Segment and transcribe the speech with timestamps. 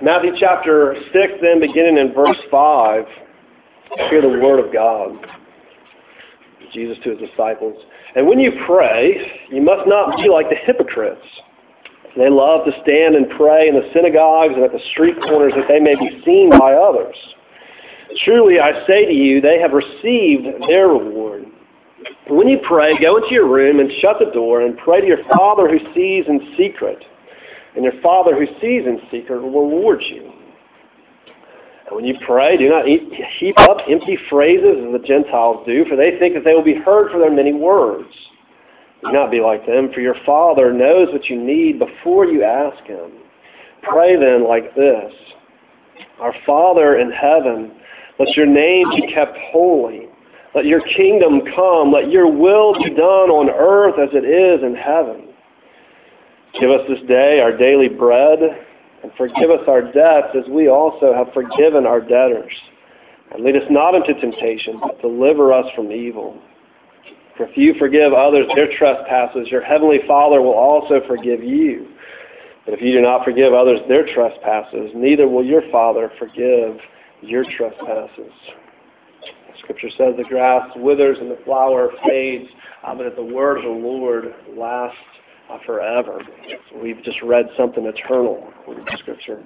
[0.00, 3.04] Matthew chapter 6, then beginning in verse 5,
[4.10, 5.18] hear the word of God.
[6.72, 7.82] Jesus to his disciples.
[8.14, 11.26] And when you pray, you must not be like the hypocrites.
[12.16, 15.66] They love to stand and pray in the synagogues and at the street corners that
[15.66, 17.16] they may be seen by others.
[18.24, 21.46] Truly, I say to you, they have received their reward.
[22.28, 25.24] When you pray, go into your room and shut the door and pray to your
[25.36, 27.04] Father who sees in secret.
[27.78, 30.32] And your Father who sees in secret will reward you.
[31.86, 35.94] And when you pray, do not heap up empty phrases as the Gentiles do, for
[35.94, 38.08] they think that they will be heard for their many words.
[39.04, 42.82] Do not be like them, for your Father knows what you need before you ask
[42.82, 43.12] Him.
[43.84, 45.12] Pray then like this
[46.18, 47.76] Our Father in heaven,
[48.18, 50.08] let your name be kept holy.
[50.52, 51.92] Let your kingdom come.
[51.92, 55.27] Let your will be done on earth as it is in heaven.
[56.60, 58.38] Give us this day our daily bread,
[59.02, 62.52] and forgive us our debts as we also have forgiven our debtors.
[63.32, 66.40] And lead us not into temptation, but deliver us from evil.
[67.36, 71.88] For if you forgive others their trespasses, your heavenly Father will also forgive you.
[72.64, 76.76] But if you do not forgive others their trespasses, neither will your Father forgive
[77.22, 78.32] your trespasses.
[79.60, 82.48] Scripture says the grass withers and the flower fades,
[82.82, 84.98] but the word of the Lord lasts
[85.50, 86.20] uh, forever.
[86.82, 89.44] We've just read something eternal in Scripture.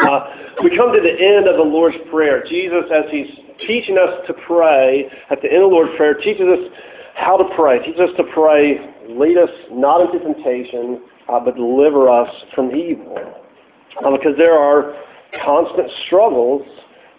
[0.00, 0.20] Uh,
[0.62, 2.44] we come to the end of the Lord's Prayer.
[2.48, 3.26] Jesus, as He's
[3.66, 6.72] teaching us to pray, at the end of the Lord's Prayer, teaches us
[7.14, 7.84] how to pray.
[7.84, 8.78] Teaches us to pray,
[9.08, 13.16] lead us not into temptation, uh, but deliver us from evil.
[14.04, 14.94] Uh, because there are
[15.44, 16.62] constant struggles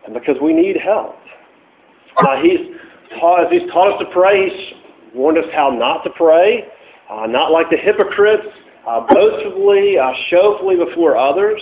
[0.05, 1.15] and because we need help.
[2.17, 2.59] Uh, he's
[3.19, 4.73] taught, as he's taught us to pray, he's
[5.13, 6.65] warned us how not to pray,
[7.09, 8.45] uh, not like the hypocrites,
[8.87, 11.61] uh, boastfully, uh, showfully before others,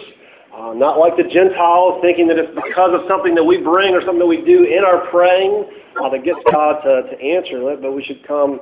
[0.55, 4.01] uh, not like the Gentiles, thinking that it's because of something that we bring or
[4.01, 5.65] something that we do in our praying
[6.03, 8.59] uh, that gets God to, to answer it, but we should come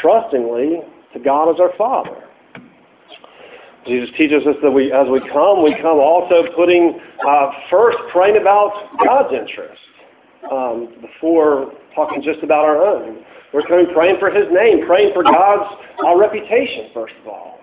[0.00, 0.80] trustingly
[1.12, 2.24] to God as our Father.
[3.86, 8.36] Jesus teaches us that we, as we come, we come also putting uh, first praying
[8.36, 8.72] about
[9.04, 9.78] God's interest
[10.50, 13.24] um, before talking just about our own.
[13.52, 15.74] We're coming praying for His name, praying for God's
[16.04, 17.60] uh, reputation, first of all.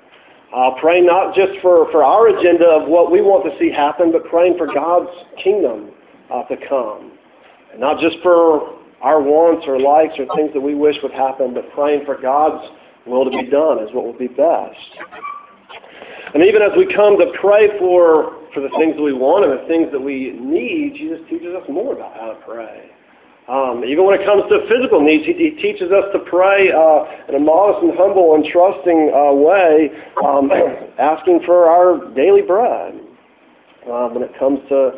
[0.55, 4.11] Uh, praying not just for, for our agenda of what we want to see happen,
[4.11, 5.09] but praying for God's
[5.43, 5.91] kingdom
[6.31, 7.11] uh, to come.
[7.71, 11.53] And not just for our wants or likes or things that we wish would happen,
[11.53, 12.69] but praying for God's
[13.05, 14.77] will to be done is what will be best.
[16.33, 19.53] And even as we come to pray for, for the things that we want and
[19.53, 22.89] the things that we need, Jesus teaches us more about how to pray.
[23.49, 27.27] Um, even when it comes to physical needs, he, he teaches us to pray uh,
[27.27, 29.91] in a modest and humble and trusting uh, way,
[30.23, 30.47] um,
[30.99, 32.95] asking for our daily bread.
[33.83, 34.95] Uh, when it comes to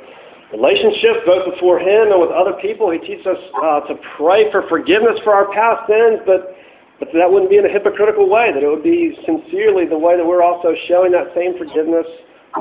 [0.53, 4.69] relationships, both before Him and with other people, He teaches us uh, to pray for
[4.69, 6.53] forgiveness for our past sins, but
[6.99, 10.16] but that wouldn't be in a hypocritical way, that it would be sincerely the way
[10.16, 12.07] that we're also showing that same forgiveness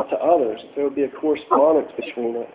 [0.03, 0.61] to others.
[0.75, 2.49] There would be a correspondence between it.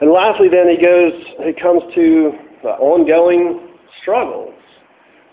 [0.00, 1.12] And lastly, then, he goes,
[1.44, 3.68] he comes to the ongoing
[4.02, 4.54] struggles,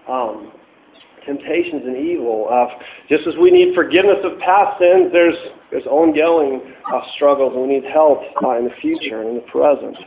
[0.10, 0.52] um,
[1.26, 2.48] temptations and evil.
[2.50, 2.68] Uh,
[3.10, 5.36] just as we need forgiveness of past sins, there's,
[5.70, 6.62] there's ongoing
[6.94, 9.98] uh, struggles, and we need help uh, in the future and in the present.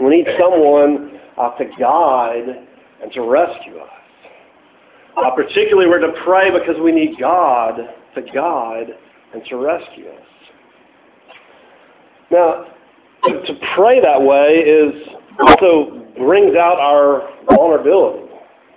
[0.00, 2.66] We need someone uh, to guide
[3.02, 3.90] and to rescue us.
[5.16, 7.76] Uh, particularly, we're to pray because we need God
[8.14, 8.94] to guide
[9.34, 10.22] and to rescue us.
[12.30, 12.64] Now,
[13.24, 15.08] to pray that way is
[15.40, 18.24] also brings out our vulnerability.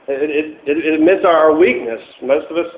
[0.08, 2.02] It, it, it admits our weakness.
[2.24, 2.72] Most of us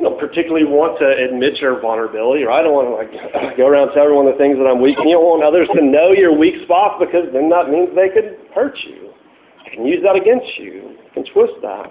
[0.00, 2.60] don't particularly want to admit your vulnerability, right?
[2.60, 4.98] I don't want to like go around and tell everyone the things that I'm weak.
[4.98, 8.08] And you don't want others to know your weak spots because then that means they
[8.08, 9.12] could hurt you.
[9.64, 10.96] They can use that against you.
[11.04, 11.90] They can twist that.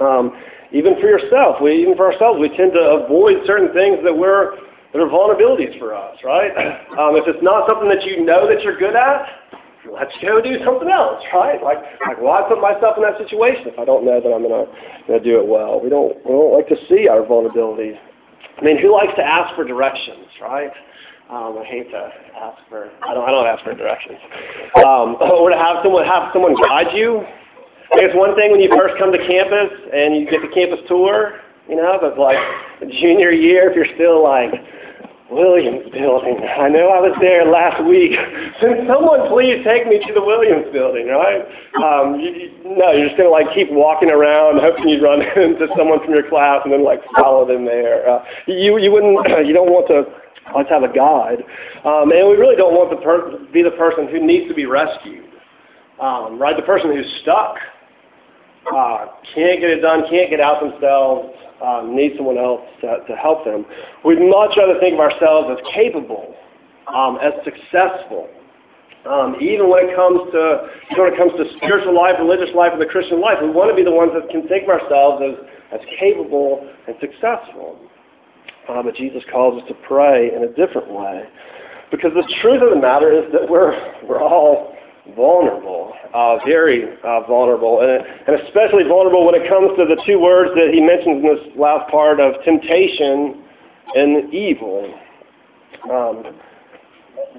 [0.00, 0.32] Um,
[0.74, 4.58] even for yourself, we even for ourselves, we tend to avoid certain things that we're
[4.92, 6.50] that are vulnerabilities for us, right?
[6.94, 9.26] Um, if it's not something that you know that you're good at,
[9.90, 11.58] let's go do something else, right?
[11.60, 14.70] Like, like why put myself in that situation if I don't know that I'm gonna
[15.10, 15.82] gonna do it well?
[15.82, 17.98] We don't we don't like to see our vulnerabilities.
[18.58, 20.70] I mean, who likes to ask for directions, right?
[21.30, 24.18] Um, I hate to ask for I don't I don't ask for directions.
[24.78, 27.26] Um, or to have someone have someone guide you
[27.92, 30.80] I guess one thing when you first come to campus and you get the campus
[30.88, 32.38] tour, you know, but like
[33.00, 34.52] junior year, if you're still like,
[35.30, 36.36] Williams Building.
[36.46, 38.12] I know I was there last week.
[38.60, 41.42] Can someone please take me to the Williams Building, right?
[41.80, 45.66] Um, you, no, you're just going to like keep walking around, hoping you run into
[45.76, 48.06] someone from your class and then like follow them there.
[48.06, 49.16] Uh, you you wouldn't
[49.48, 50.04] you don't want to
[50.54, 51.42] Let's have a guide.
[51.84, 54.66] Um, and we really don't want to per- be the person who needs to be
[54.66, 55.24] rescued.
[56.00, 56.56] Um, right?
[56.56, 57.56] The person who's stuck,
[58.72, 63.16] uh, can't get it done, can't get out themselves, um, need someone else to, to
[63.16, 63.64] help them.
[64.04, 66.34] We'd much rather think of ourselves as capable,
[66.88, 68.28] um, as successful.
[69.04, 72.72] Um, even when it comes to even when it comes to spiritual life, religious life,
[72.72, 75.20] and the Christian life, we want to be the ones that can think of ourselves
[75.20, 75.36] as,
[75.76, 77.76] as capable and successful.
[78.68, 81.24] Uh, but Jesus calls us to pray in a different way.
[81.90, 83.76] Because the truth of the matter is that we're,
[84.08, 84.73] we're all
[85.16, 90.18] vulnerable, uh, very uh, vulnerable, and, and especially vulnerable when it comes to the two
[90.18, 93.44] words that he mentions in this last part of temptation
[93.94, 94.94] and evil.
[95.90, 96.40] Um,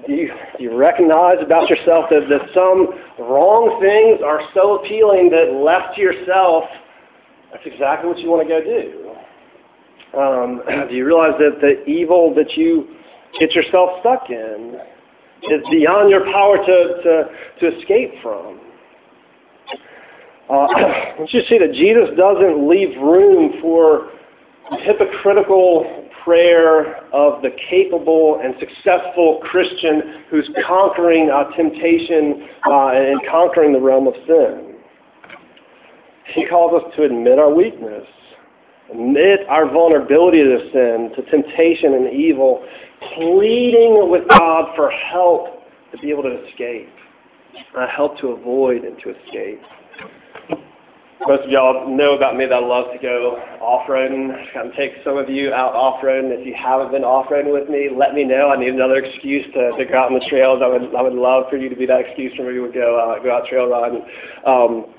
[0.06, 5.30] do you, do you recognize about yourself that, that some wrong things are so appealing
[5.30, 6.64] that left to yourself,
[7.50, 9.06] that's exactly what you want to go do?
[10.16, 12.94] Um, do you realize that the evil that you
[13.40, 14.78] get yourself stuck in
[15.50, 17.24] is beyond your power to, to,
[17.60, 18.60] to escape from?
[20.48, 20.66] Uh,
[21.18, 24.10] don't you see that Jesus doesn't leave room for
[24.84, 33.72] hypocritical prayer of the capable and successful Christian who's conquering uh, temptation uh, and conquering
[33.72, 34.74] the realm of sin.
[36.34, 38.06] He calls us to admit our weakness
[38.90, 42.64] admit our vulnerability to sin, to temptation and evil,
[43.14, 45.62] pleading with God for help
[45.92, 46.88] to be able to escape,
[47.76, 49.60] uh, help to avoid and to escape.
[51.26, 54.30] Most of y'all know about me that I love to go off-roading.
[54.30, 56.28] I take some of you out off-roading.
[56.30, 58.50] If you haven't been off-roading with me, let me know.
[58.50, 60.60] I need another excuse to, to go out on the trails.
[60.62, 63.00] I would I would love for you to be that excuse for me to go
[63.00, 64.04] uh, go out trail riding.
[64.44, 64.92] Um,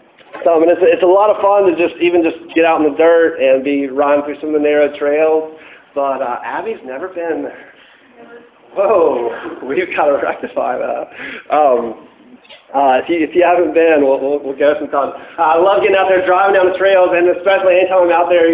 [0.44, 2.82] so I mean, it's, it's a lot of fun to just even just get out
[2.82, 5.56] in the dirt and be riding through some of the narrow trails.
[5.94, 7.48] But uh, Abby's never been.
[8.74, 11.10] Whoa, we've got to rectify that.
[11.54, 12.08] Um,
[12.74, 15.16] uh, if you if you haven't been, we'll we'll, we'll go sometime.
[15.38, 18.30] Uh, I love getting out there, driving down the trails, and especially anytime I'm out
[18.30, 18.48] there,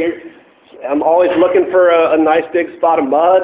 [0.88, 3.42] I'm always looking for a, a nice big spot of mud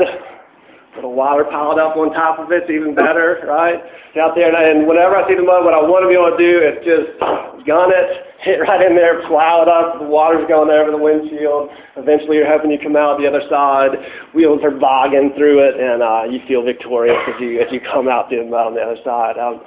[0.95, 3.79] little water piled up on top of it's even better, right?
[4.19, 6.33] Out there, and, and whenever I see the mud, what I want to be able
[6.33, 7.19] to do is just
[7.65, 9.99] gun it, hit right in there, plow it up.
[9.99, 11.69] The water's going over the windshield.
[11.95, 13.91] Eventually, you're hoping you come out the other side.
[14.33, 18.07] Wheels are bogging through it, and uh, you feel victorious as you as you come
[18.07, 19.37] out the mud on the other side.
[19.37, 19.61] Um,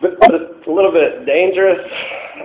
[0.00, 1.80] but, but it's a little bit dangerous.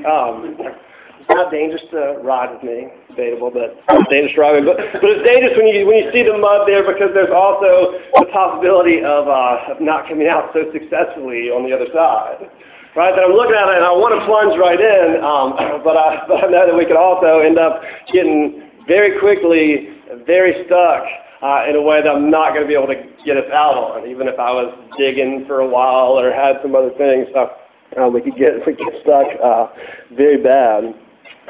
[0.10, 3.78] Um, it's not dangerous to ride with me, debatable, but
[4.10, 4.66] dangerous driving.
[4.66, 8.02] But, but it's dangerous when you when you see the mud there because there's also
[8.18, 12.50] the possibility of, uh, of not coming out so successfully on the other side.
[12.94, 15.98] Right, that I'm looking at it and I want to plunge right in, um, but,
[15.98, 17.82] I, but I know that we could also end up
[18.14, 19.98] getting very quickly
[20.30, 21.02] very stuck
[21.42, 23.74] uh, in a way that I'm not going to be able to get us out
[23.74, 27.28] on, even if I was digging for a while or had some other things.
[27.34, 27.50] So,
[27.98, 29.68] uh, we could get we get stuck uh,
[30.16, 30.96] very bad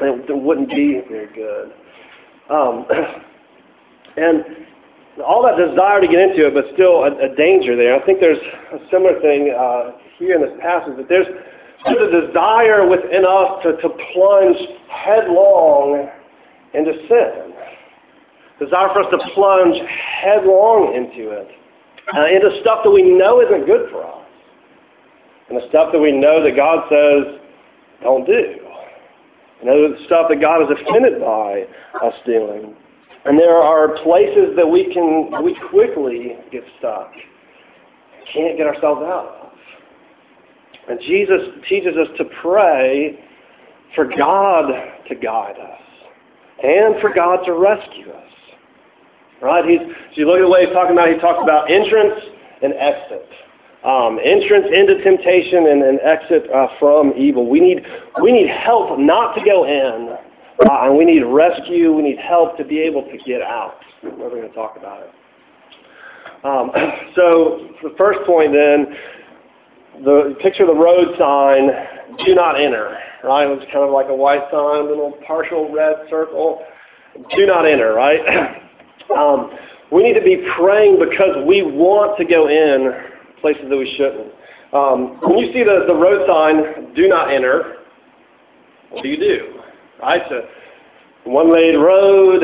[0.00, 1.72] it, it wouldn't be very good.
[2.50, 2.86] Um,
[4.16, 4.44] and
[5.22, 7.94] all that desire to get into it, but still a, a danger there.
[7.94, 8.42] I think there's
[8.72, 11.26] a similar thing uh, here in this passage that there's,
[11.84, 14.58] there's a desire within us to, to plunge
[14.90, 16.10] headlong
[16.74, 17.54] into sin.
[18.58, 21.48] Desire for us to plunge headlong into it,
[22.14, 24.26] uh, into stuff that we know isn't good for us,
[25.48, 27.40] and the stuff that we know that God says
[28.02, 28.63] don't do.
[29.64, 31.64] And other stuff that God is offended by
[32.06, 32.76] us doing.
[33.24, 37.10] And there are places that we can we quickly get stuck.
[38.30, 39.52] Can't get ourselves out of.
[40.90, 43.18] And Jesus teaches us to pray
[43.94, 44.68] for God
[45.08, 45.80] to guide us
[46.62, 48.32] and for God to rescue us.
[49.40, 49.64] Right?
[49.64, 52.20] He's, if you look at the way he's talking about, he talks about entrance
[52.62, 53.28] and exit
[53.84, 57.48] um, entrance into temptation and an exit uh, from evil.
[57.48, 57.84] We need,
[58.22, 60.16] we need help not to go in,
[60.66, 61.92] uh, and we need rescue.
[61.92, 63.80] We need help to be able to get out.
[64.02, 65.10] We're going to talk about it.
[66.44, 66.70] Um,
[67.14, 68.96] so the first point then,
[70.02, 71.68] the picture of the road sign,
[72.24, 72.96] do not enter.
[73.22, 73.46] Right?
[73.48, 76.62] It's kind of like a white sign, a little partial red circle.
[77.36, 78.60] Do not enter, right?
[79.16, 79.50] um,
[79.92, 83.13] we need to be praying because we want to go in
[83.44, 84.32] places that we shouldn't.
[84.72, 87.84] Um, when you see the, the road sign, do not enter,
[88.88, 89.60] what do you do?
[90.00, 90.22] Right?
[90.30, 90.48] So
[91.24, 92.42] one-lane road,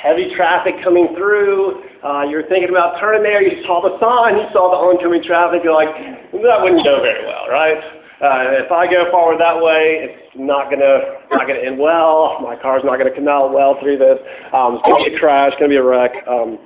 [0.00, 1.82] heavy traffic coming through.
[2.06, 3.42] Uh, you're thinking about turning there.
[3.42, 4.38] You saw the sign.
[4.38, 5.62] You saw the oncoming traffic.
[5.64, 7.82] You're like, that wouldn't go very well, right?
[8.22, 12.38] Uh, if I go forward that way, it's not gonna not gonna end well.
[12.42, 14.18] My car's not gonna out well through this.
[14.52, 15.52] Um, it's gonna be a crash.
[15.52, 16.10] It's gonna be a wreck.
[16.26, 16.58] Um,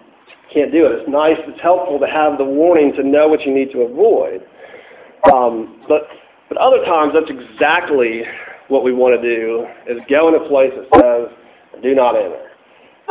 [0.53, 0.93] can't do it.
[0.93, 4.47] It's nice, it's helpful to have the warning to know what you need to avoid.
[5.33, 6.03] Um, but,
[6.49, 8.23] but other times, that's exactly
[8.69, 12.49] what we want to do, is go in a place that says, do not enter.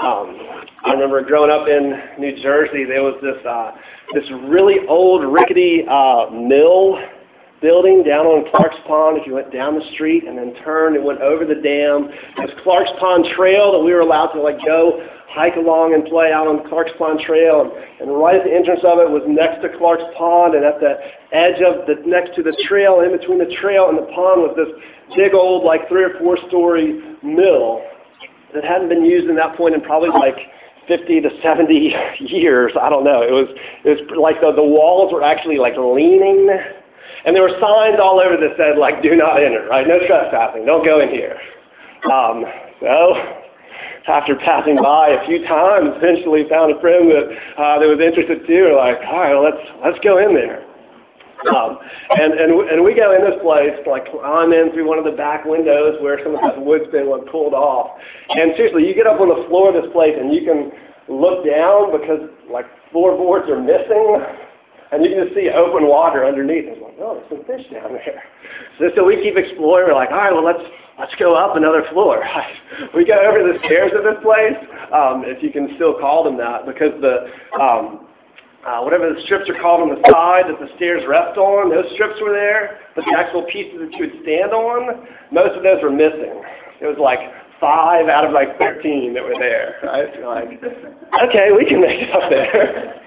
[0.01, 0.37] Um,
[0.83, 3.71] I remember growing up in New Jersey, there was this, uh,
[4.13, 6.97] this really old, rickety uh, mill
[7.61, 9.17] building down on Clark's Pond.
[9.17, 12.51] If you went down the street and then turned and went over the dam, this
[12.63, 16.47] Clark's Pond Trail that we were allowed to like go hike along and play out
[16.47, 17.63] on Clark's Pond Trail.
[17.63, 17.71] And,
[18.03, 20.99] and right at the entrance of it was next to Clark's Pond, and at the
[21.31, 24.53] edge of the next to the trail, in between the trail and the pond, was
[24.59, 24.71] this
[25.15, 27.81] big old like three or four story mill
[28.53, 30.35] that hadn't been used in that point in probably like
[30.87, 31.73] 50 to 70
[32.19, 32.73] years.
[32.75, 33.23] I don't know.
[33.23, 33.47] It was
[33.83, 36.51] it was like the, the walls were actually like leaning
[37.25, 39.87] and there were signs all over that said, like, do not enter, right?
[39.87, 40.65] No trespassing.
[40.65, 41.37] Don't go in here.
[42.11, 42.45] Um,
[42.79, 43.40] so
[44.07, 47.25] after passing by a few times, eventually found a friend that,
[47.57, 48.73] uh, that was interested too.
[48.75, 50.65] Like, all right, let's, let's go in there.
[51.49, 51.79] Um,
[52.17, 55.17] and, and, and we go in this place, like climb in through one of the
[55.17, 57.97] back windows where some of that wood's been like, pulled off.
[58.29, 60.71] And seriously, you get up on the floor of this place and you can
[61.09, 64.21] look down because like floorboards are missing
[64.91, 66.67] and you can just see open water underneath.
[66.67, 68.23] And it's like, oh, there's some fish down there.
[68.79, 69.87] So, so we keep exploring.
[69.87, 70.63] We're like, all right, well, let's
[70.99, 72.23] let's go up another floor.
[72.95, 74.57] we go over the stairs of this place,
[74.91, 77.29] um, if you can still call them that, because the
[77.61, 78.07] um,
[78.65, 81.85] uh, whatever the strips are called on the side that the stairs rest on, those
[81.93, 85.81] strips were there, but the actual pieces that you would stand on, most of those
[85.81, 86.41] were missing.
[86.81, 87.19] It was like
[87.61, 89.77] five out of like 13 that were there.
[89.85, 90.09] Right?
[90.25, 90.59] Like,
[91.29, 92.99] okay, we can make it up there.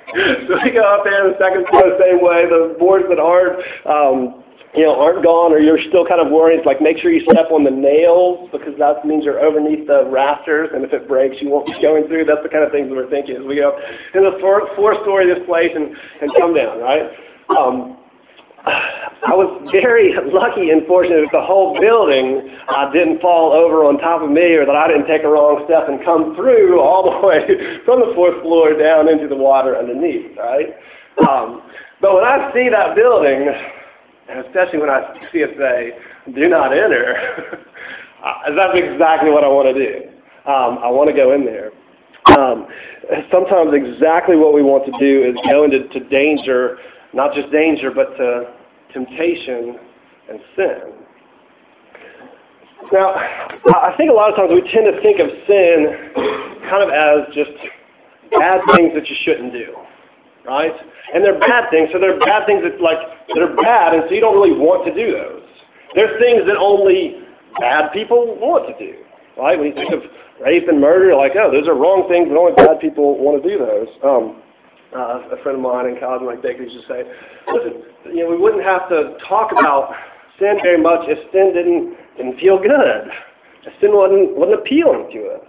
[0.49, 2.47] so we go up there the second floor the same way.
[2.47, 6.59] The boards that aren't, um, you know, aren't gone or you're still kind of worried,
[6.59, 10.07] it's like make sure you step on the nails because that means you're underneath the
[10.11, 12.25] rafters and if it breaks you won't be going through.
[12.25, 13.79] That's the kind of things we're thinking we go
[14.15, 17.11] in the fourth, fourth story of this place and, and come down, right?
[17.51, 17.99] Um,
[18.67, 23.99] I was very lucky and fortunate that the whole building uh, didn't fall over on
[23.99, 27.05] top of me or that I didn't take a wrong step and come through all
[27.05, 27.45] the way
[27.85, 30.77] from the fourth floor down into the water underneath, right?
[31.29, 31.63] Um,
[32.01, 33.49] but when I see that building,
[34.29, 35.93] and especially when I see it say,
[36.33, 37.17] do not enter,
[38.25, 40.09] uh, that's exactly what I want to do.
[40.49, 41.73] Um, I want to go in there.
[42.37, 42.67] Um,
[43.31, 46.79] sometimes exactly what we want to do is go into danger
[47.15, 48.53] not just danger, but to
[48.93, 49.79] temptation
[50.29, 50.81] and sin.
[52.93, 56.13] Now, I think a lot of times we tend to think of sin
[56.69, 57.51] kind of as just
[58.39, 59.75] bad things that you shouldn't do,
[60.45, 60.73] right?
[61.15, 64.15] And they're bad things, so they're bad things that like that are bad, and so
[64.15, 65.43] you don't really want to do those.
[65.95, 67.23] They're things that only
[67.61, 68.99] bad people want to do,
[69.39, 69.59] right?
[69.59, 70.03] When you think of
[70.43, 73.49] rape and murder, like, oh, those are wrong things, and only bad people want to
[73.49, 73.89] do those.
[74.03, 74.43] Um,
[74.95, 77.03] uh, a friend of mine in college, Mike Baker, used to say,
[77.53, 77.83] listen,
[78.15, 79.95] you know, we wouldn't have to talk about
[80.39, 83.11] sin very much if sin didn't, didn't feel good.
[83.67, 85.43] If sin wasn't, wasn't appealing to us.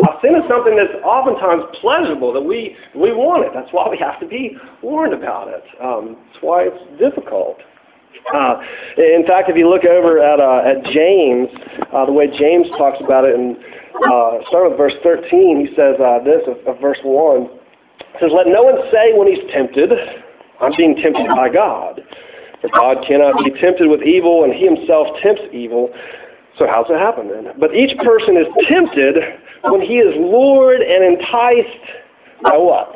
[0.00, 3.52] Now, sin is something that's oftentimes pleasurable, that we, we want it.
[3.52, 5.64] That's why we have to be warned about it.
[5.82, 7.58] Um, that's why it's difficult.
[8.32, 8.62] Uh,
[8.96, 11.48] in fact, if you look over at, uh, at James,
[11.92, 13.56] uh, the way James talks about it, and
[14.08, 17.61] uh, start with verse 13, he says uh, this of, of verse 1
[18.20, 19.92] says, Let no one say when he's tempted,
[20.60, 22.02] I'm being tempted by God.
[22.60, 25.90] For God cannot be tempted with evil, and he himself tempts evil.
[26.58, 27.54] So how's it happen then?
[27.58, 29.16] But each person is tempted
[29.64, 31.84] when he is lured and enticed
[32.42, 32.94] by what?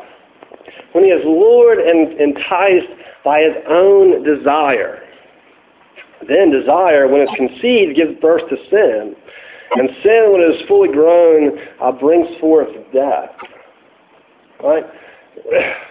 [0.92, 2.92] When he is lured and enticed
[3.24, 5.02] by his own desire.
[6.28, 9.16] Then desire, when it's conceived, gives birth to sin.
[9.74, 13.30] And sin, when it is fully grown, uh, brings forth death.
[14.62, 14.84] Right?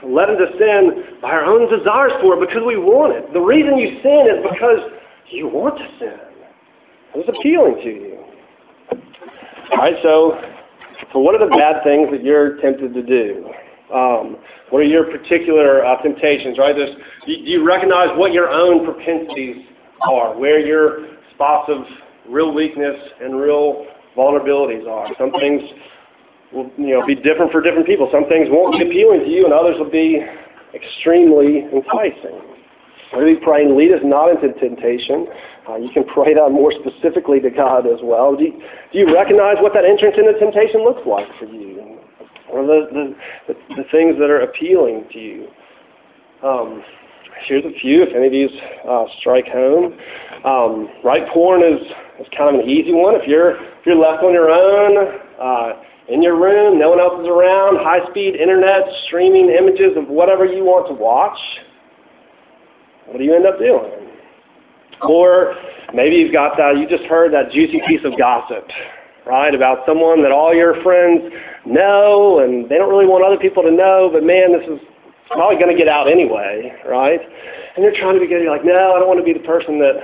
[0.04, 3.32] led into sin by our own desires for it because we want it.
[3.34, 4.80] The reason you sin is because
[5.30, 6.20] you want to sin.
[7.14, 8.26] It was appealing to you.
[9.72, 10.40] All right, so,
[11.14, 13.50] so what are the bad things that you're tempted to do?
[13.94, 14.38] Um,
[14.70, 16.76] what are your particular uh, temptations, right?
[16.76, 16.96] There's,
[17.26, 19.66] do you recognize what your own propensities
[20.10, 21.84] are, where your spots of
[22.28, 23.86] real weakness and real
[24.18, 25.08] vulnerabilities are?
[25.18, 25.62] Some things
[26.54, 28.10] will you know be different for different people.
[28.12, 30.22] Some things won't be appealing to you, and others will be
[30.74, 32.42] extremely enticing.
[33.16, 35.28] Really praying, lead us not into temptation.
[35.70, 38.36] Uh, you can pray that more specifically to God as well.
[38.36, 38.62] Do you,
[38.92, 42.00] do you recognize what that entrance into temptation looks like for you?
[42.52, 43.16] The, the,
[43.48, 45.48] the, the things that are appealing to you?
[46.44, 46.84] Um,
[47.48, 49.98] here's a few, if any of these uh, strike home.
[50.44, 51.82] Um, right porn is,
[52.20, 53.16] is kind of an easy one.
[53.16, 57.20] If you're, if you're left on your own, uh, in your room, no one else
[57.22, 61.38] is around, high-speed internet, streaming images of whatever you want to watch.
[63.08, 64.12] What do you end up doing?
[65.02, 65.14] Oh.
[65.14, 65.56] Or
[65.94, 68.68] maybe you've got that, you just heard that juicy piece of gossip,
[69.26, 71.34] right, about someone that all your friends
[71.66, 74.80] know and they don't really want other people to know, but man, this is
[75.32, 77.20] probably going to get out anyway, right?
[77.76, 78.42] And you're trying to be good.
[78.42, 79.96] You're like, no, I don't want to be the person that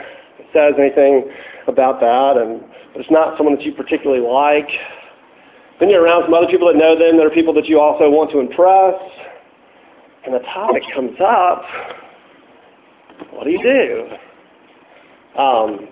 [0.52, 1.30] says anything
[1.68, 4.68] about that, and but it's not someone that you particularly like.
[5.82, 8.08] Then you're around some other people that know them that are people that you also
[8.08, 8.94] want to impress,
[10.24, 11.66] and the topic comes up.
[13.34, 15.42] What do you do?
[15.42, 15.90] Um,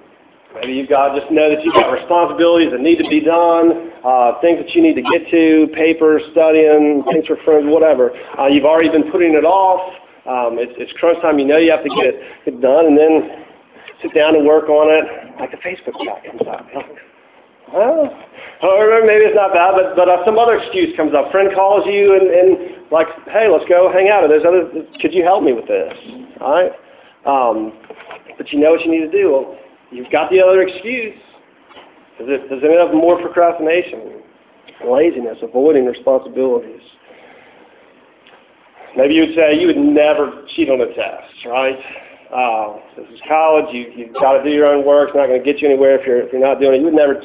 [0.54, 4.38] maybe you've got just know that you've got responsibilities that need to be done, uh,
[4.46, 8.14] things that you need to get to, papers, studying, things for friends, whatever.
[8.38, 9.82] Uh, you've already been putting it off.
[10.30, 11.40] Um, it's, it's crunch time.
[11.40, 12.14] You know you have to get
[12.46, 13.42] it, done, and then
[14.06, 15.34] sit down and work on it.
[15.42, 16.70] Like the Facebook chat comes up.
[17.74, 18.10] Well,
[18.62, 21.32] or maybe it's not bad, but but uh, some other excuse comes up.
[21.32, 24.28] Friend calls you and, and like, hey, let's go hang out.
[24.28, 24.70] There's other.
[25.02, 25.94] Could you help me with this?
[26.42, 26.74] All right.
[27.26, 27.74] Um,
[28.38, 29.32] but you know what you need to do.
[29.32, 29.58] Well,
[29.92, 31.16] you've got the other excuse.
[32.18, 34.24] Does it does it end up more procrastination,
[34.86, 36.82] laziness, avoiding responsibilities?
[38.98, 41.78] Maybe you would say you would never cheat on a test, right?
[42.34, 43.74] Uh, this is college.
[43.74, 45.10] You you've got to do your own work.
[45.10, 46.80] It's not going to get you anywhere if you're if you're not doing it.
[46.80, 47.22] You would never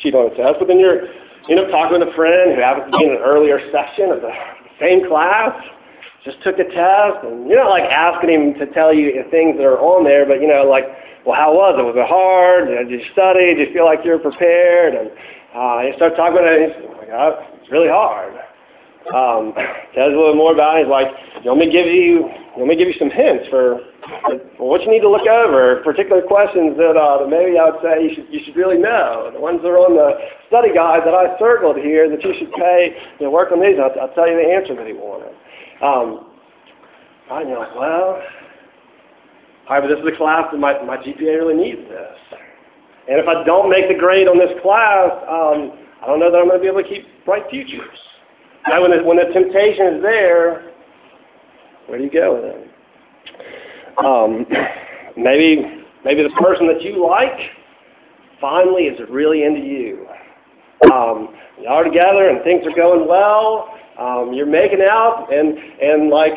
[0.00, 0.58] cheat on a test.
[0.58, 1.08] But then you're
[1.48, 4.20] you know talking with a friend who happens to be in an earlier session of
[4.22, 4.32] the
[4.80, 5.52] same class,
[6.24, 9.66] just took a test, and you're not like asking him to tell you things that
[9.66, 10.84] are on there, but you know like,
[11.26, 11.84] well, how was it?
[11.86, 12.66] Was it hard?
[12.68, 13.54] Did you study?
[13.54, 14.94] Did you feel like you were prepared?
[14.94, 15.10] And
[15.54, 18.41] uh, you start talking about it, and he's like, oh, it's really hard
[19.10, 19.52] um,
[19.94, 20.86] tells a little more about it.
[20.86, 21.10] He's like,
[21.44, 23.80] want me give you, want me give you some hints for,
[24.56, 27.82] for what you need to look over, particular questions that, uh, that maybe I would
[27.82, 29.30] say you should, you should really know.
[29.34, 30.14] The ones that are on the
[30.46, 33.76] study guide that I circled here that you should pay, you know, work on these.
[33.80, 35.34] I'll, I'll tell you the answer that he wanted.
[35.82, 36.30] Um,
[37.30, 38.22] and you're like, well,
[39.68, 42.18] all right, but this is a class that my, my GPA really needs this.
[43.08, 46.38] And if I don't make the grade on this class, um, I don't know that
[46.38, 47.98] I'm going to be able to keep bright futures.
[48.68, 50.70] Now, when the, when the temptation is there,
[51.86, 52.68] where do you go with it?
[53.98, 54.46] Um,
[55.16, 57.38] maybe, maybe the person that you like
[58.40, 60.06] finally is really into you.
[60.92, 63.78] Um, you are together and things are going well.
[63.98, 66.32] Um, you're making out and and like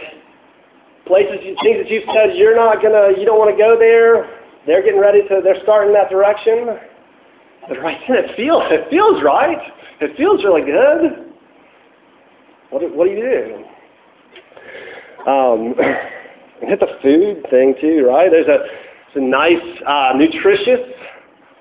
[1.08, 4.42] places, things that you've said you're not gonna, you don't want to go there.
[4.66, 6.78] They're getting ready to, they're starting that direction.
[7.68, 9.58] But right then, it feels, it feels right.
[10.02, 11.25] It feels really good.
[12.76, 13.22] What do, what do you
[15.26, 15.32] do?
[15.32, 15.76] Um,
[16.68, 18.30] hit the food thing too, right?
[18.30, 18.66] There's a,
[19.08, 20.82] it's a nice, uh, nutritious,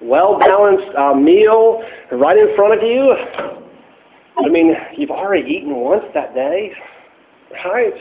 [0.02, 3.14] well-balanced uh, meal right in front of you.
[4.44, 6.72] I mean, you've already eaten once that day,
[7.64, 7.94] right?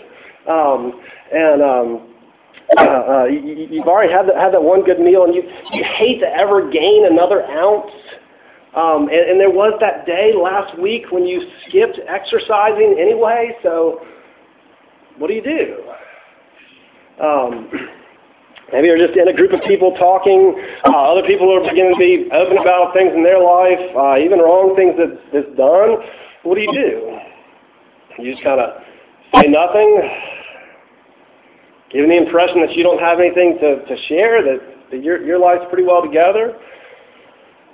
[0.49, 0.99] Um,
[1.31, 2.15] and um,
[2.79, 5.83] uh, uh, you, you've already had, that, had that one good meal, and you, you
[5.83, 7.91] hate to ever gain another ounce
[8.75, 14.01] um, and, and there was that day last week when you skipped exercising anyway, so
[15.17, 15.77] what do you do?
[17.23, 17.69] Um,
[18.73, 20.57] maybe you're just in a group of people talking.
[20.85, 24.39] Uh, other people are beginning to be open about things in their life, uh, even
[24.39, 26.01] wrong things that, that's done.
[26.41, 28.23] What do you do?
[28.23, 28.81] You just kind of
[29.37, 30.01] say nothing,
[31.91, 34.59] giving the impression that you don't have anything to, to share, that,
[34.89, 36.57] that your, your life's pretty well together.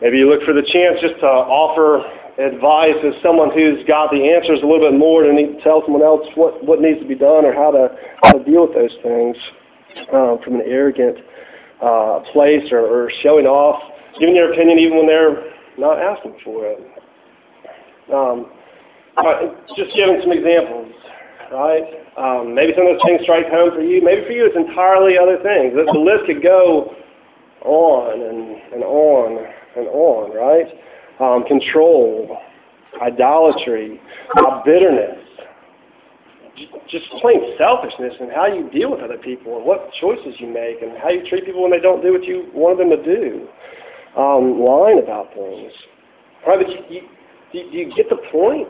[0.01, 2.07] Maybe you look for the chance just to offer
[2.39, 5.31] advice as someone who's got the answers a little bit more to
[5.61, 7.91] tell someone else what, what needs to be done or how to,
[8.23, 9.35] how to deal with those things
[10.13, 11.19] um, from an arrogant
[11.83, 13.83] uh, place or, or showing off,
[14.19, 16.79] giving your opinion even when they're not asking for it.
[18.07, 18.51] Um,
[19.19, 20.95] right, just giving some examples,
[21.51, 21.83] right?
[22.15, 24.01] Um, maybe some of those things strike home for you.
[24.01, 25.75] Maybe for you it's entirely other things.
[25.75, 26.95] The, the list could go
[27.67, 30.67] on and, and on and on, right?
[31.19, 32.37] Um, control,
[33.01, 34.01] idolatry,
[34.65, 35.17] bitterness,
[36.89, 40.81] just plain selfishness and how you deal with other people and what choices you make
[40.81, 43.47] and how you treat people when they don't do what you want them to do.
[44.17, 45.71] Um, lying about things.
[46.45, 47.01] Right, but you, you,
[47.71, 48.67] do you get the point?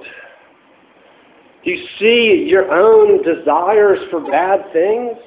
[1.63, 5.17] Do you see your own desires for bad things?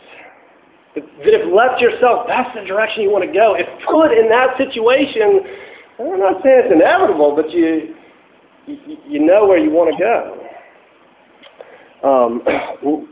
[0.95, 3.55] that if left yourself, that's the direction you want to go.
[3.57, 5.41] If put in that situation,
[6.03, 7.95] I'm not saying it's inevitable, but you
[8.67, 10.39] you, you know where you want to go.
[12.03, 12.43] Um,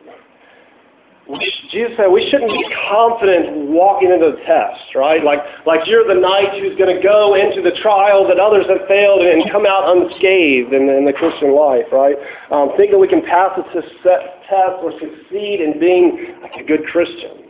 [1.70, 5.22] Jesus said we shouldn't be confident walking into the test, right?
[5.22, 8.88] Like, like you're the knight who's going to go into the trial that others have
[8.88, 12.16] failed and come out unscathed in, in the Christian life, right?
[12.50, 13.62] Um, thinking we can pass the
[14.02, 17.46] test or succeed in being like a good Christian.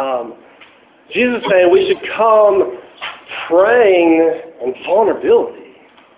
[0.00, 0.34] Um,
[1.14, 2.81] Jesus is saying we should come
[3.48, 5.58] praying and vulnerability.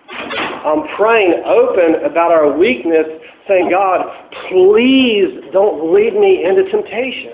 [0.09, 3.05] I'm praying open about our weakness
[3.47, 4.05] saying, God,
[4.49, 7.33] please don't lead me into temptation.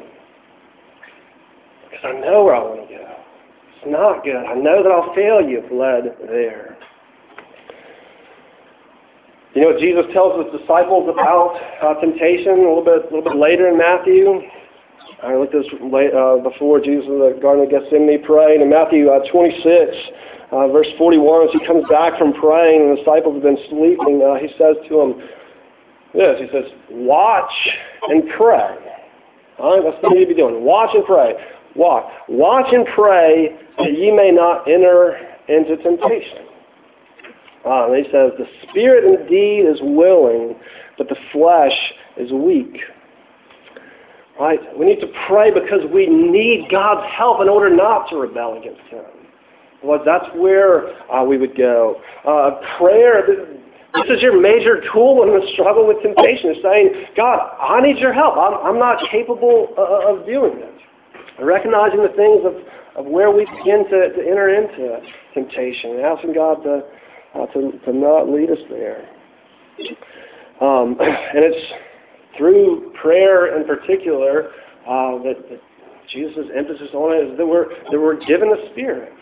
[1.90, 3.16] Because I know where I want to go.
[3.76, 4.36] It's not good.
[4.36, 6.78] I know that I'll fail you if led there.
[9.54, 13.24] You know what Jesus tells his disciples about uh, temptation a little bit, a little
[13.32, 14.42] bit later in Matthew.
[15.24, 19.10] I looked at this uh, before Jesus in the Garden of Gethsemane praying in Matthew
[19.10, 19.62] uh, 26,
[20.52, 21.48] uh, verse 41.
[21.48, 24.94] As he comes back from praying, and the disciples have been sleeping, he says to
[24.98, 25.22] them,
[26.14, 26.40] this.
[26.40, 27.52] He says, watch
[28.10, 28.76] and pray.
[29.60, 30.64] All right, that's what you need to be doing.
[30.64, 31.34] Watch and pray.
[31.76, 32.12] Watch.
[32.28, 36.48] Watch and pray that ye may not enter into temptation.
[37.64, 40.56] And he says, the spirit indeed is willing,
[40.98, 41.78] but the flesh
[42.18, 42.78] is weak.
[44.40, 44.60] Right?
[44.78, 48.82] We need to pray because we need God's help in order not to rebel against
[48.90, 49.04] Him.
[49.84, 52.02] Well, that's where uh, we would go.
[52.26, 53.24] Uh, prayer,
[53.94, 57.98] this is your major tool in the struggle with temptation, is saying, God, I need
[57.98, 58.38] your help.
[58.38, 60.70] I'm, I'm not capable uh, of doing this.
[61.42, 62.54] Recognizing the things of,
[62.96, 65.02] of where we begin to, to enter into
[65.34, 66.84] temptation and asking God to,
[67.36, 69.10] uh, to, to not lead us there.
[70.62, 71.74] Um, and it's
[72.38, 74.52] through prayer in particular
[74.88, 75.62] uh, that, that
[76.12, 79.14] Jesus' emphasis on it is that we're, that we're given the Spirit.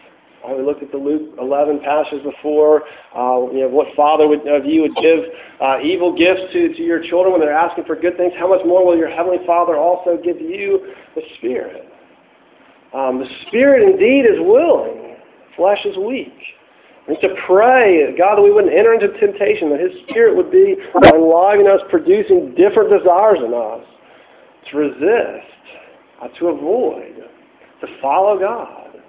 [0.47, 2.83] Uh, we looked at the Luke 11 passages before.
[3.15, 5.19] Uh, you know, what father would, of you would give
[5.61, 8.33] uh, evil gifts to, to your children when they're asking for good things?
[8.39, 11.91] How much more will your heavenly Father also give you the Spirit?
[12.93, 15.17] Um, the Spirit indeed is willing.
[15.57, 16.33] Flesh is weak.
[17.09, 20.75] Need to pray, God, that we wouldn't enter into temptation, that His Spirit would be
[20.93, 23.83] alive in us, producing different desires in us
[24.69, 25.49] to resist,
[26.21, 27.15] uh, to avoid,
[27.81, 29.01] to follow God.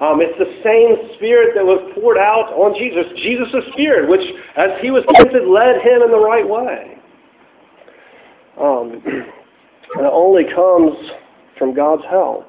[0.00, 3.06] Um, it's the same Spirit that was poured out on Jesus.
[3.22, 6.98] Jesus' Spirit, which, as he was tempted, led him in the right way.
[8.58, 9.00] Um,
[9.94, 10.96] and it only comes
[11.56, 12.48] from God's help.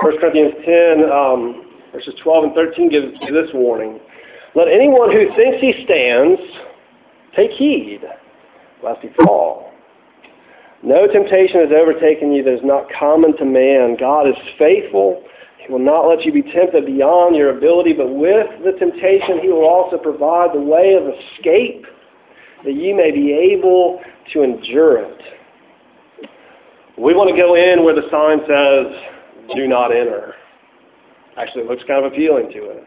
[0.00, 4.00] 1 Corinthians 10, um, verses 12 and 13 gives this warning.
[4.54, 6.40] Let anyone who thinks he stands
[7.36, 8.00] take heed,
[8.82, 9.72] lest he fall.
[10.82, 13.96] No temptation has overtaken you that is not common to man.
[13.98, 15.24] God is faithful
[15.68, 19.48] he will not let you be tempted beyond your ability, but with the temptation he
[19.48, 21.84] will also provide the way of escape
[22.64, 24.00] that you may be able
[24.32, 25.20] to endure it.
[26.96, 30.34] We want to go in where the sign says, do not enter.
[31.38, 32.86] Actually, looks kind of appealing to us.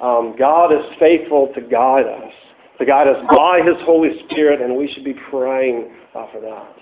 [0.00, 2.32] Um, God is faithful to guide us,
[2.78, 6.76] to guide us by His Holy Spirit, and we should be praying uh, for that.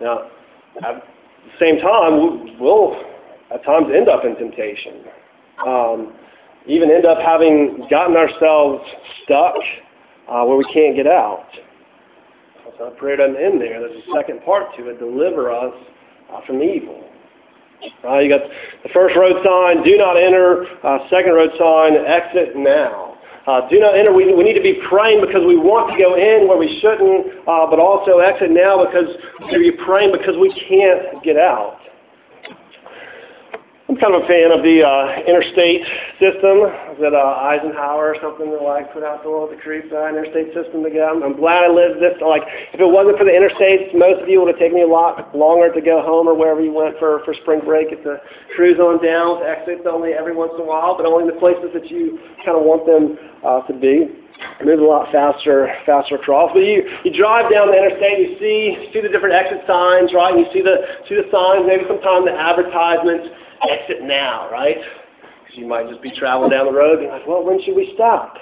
[0.00, 0.30] Now,
[0.84, 3.00] at the same time, we'll
[3.52, 5.04] at times end up in temptation.
[5.66, 6.14] Um,
[6.66, 8.82] even end up having gotten ourselves
[9.22, 9.54] stuck
[10.28, 11.46] uh, where we can't get out.
[12.78, 13.78] So prayer doesn't end there.
[13.80, 14.98] There's a second part to it.
[14.98, 15.74] Deliver us
[16.32, 17.04] uh, from evil.
[18.04, 18.42] Uh, you got
[18.82, 20.66] the first road sign, do not enter.
[20.82, 23.16] Uh, second road sign, exit now.
[23.46, 24.12] Uh, do not enter.
[24.12, 27.44] We, we need to be praying because we want to go in where we shouldn't,
[27.46, 29.12] uh, but also exit now because
[29.52, 31.83] we're praying because we can't get out.
[33.94, 35.86] I'm kind of a fan of the uh, interstate
[36.18, 36.66] system
[36.98, 40.82] that uh, Eisenhower or something that like put out the the creep uh, interstate system
[40.82, 41.22] together.
[41.22, 42.18] I'm, glad I lived this.
[42.18, 42.42] Like,
[42.74, 45.30] if it wasn't for the interstates, most of you would have taken me a lot
[45.30, 47.94] longer to go home or wherever you went for for spring break.
[47.94, 48.18] It's a
[48.58, 51.70] cruise on down with exits only every once in a while, but only the places
[51.70, 53.14] that you kind of want them
[53.46, 54.10] uh, to be.
[54.58, 56.50] Move a lot faster, faster across.
[56.50, 60.34] But you, you drive down the interstate, you see see the different exit signs, right?
[60.34, 64.78] And you see the see the signs, maybe sometimes the advertisements exit now, right?
[65.44, 67.92] Because you might just be traveling down the road and like, well, when should we
[67.94, 68.36] stop?